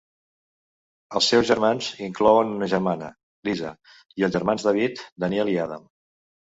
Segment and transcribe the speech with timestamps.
[1.19, 3.13] Els seus germans inclouen una germana,
[3.51, 3.77] Lisa,
[4.19, 5.91] i els germans David, Daniel i Adam.